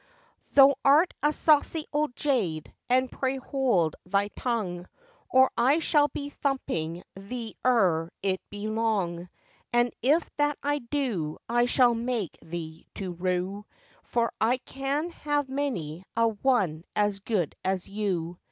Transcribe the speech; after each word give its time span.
'Thou'rt 0.55 1.13
a 1.21 1.31
saucy 1.31 1.85
old 1.93 2.15
jade, 2.15 2.73
and 2.89 3.11
pray 3.11 3.37
hold 3.37 3.95
thy 4.03 4.29
tongue, 4.29 4.87
Or 5.29 5.51
I 5.55 5.77
shall 5.77 6.07
be 6.07 6.31
thumping 6.31 7.03
thee 7.13 7.55
ere 7.63 8.11
it 8.23 8.41
be 8.49 8.67
long; 8.67 9.29
And 9.71 9.91
if 10.01 10.27
that 10.37 10.57
I 10.63 10.79
do, 10.79 11.37
I 11.47 11.65
shall 11.65 11.93
make 11.93 12.35
thee 12.41 12.87
to 12.95 13.11
rue, 13.13 13.67
For 14.01 14.33
I 14.41 14.57
can 14.57 15.11
have 15.11 15.47
many 15.49 16.03
a 16.17 16.29
one 16.29 16.83
as 16.95 17.19
good 17.19 17.53
as 17.63 17.87
you. 17.87 18.39